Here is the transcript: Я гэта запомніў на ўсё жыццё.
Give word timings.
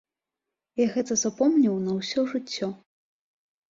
Я 0.81 0.87
гэта 0.95 1.19
запомніў 1.25 1.79
на 1.85 2.01
ўсё 2.01 2.29
жыццё. 2.35 2.67